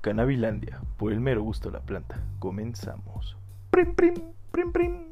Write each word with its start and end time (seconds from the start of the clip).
Canabilandia, 0.00 0.80
por 0.96 1.12
el 1.12 1.20
mero 1.20 1.42
gusto 1.42 1.70
de 1.70 1.78
la 1.78 1.84
planta. 1.84 2.16
Comenzamos. 2.38 3.36
Prim, 3.70 3.94
prim, 3.94 4.14
prim, 4.50 4.72
prim. 4.72 5.09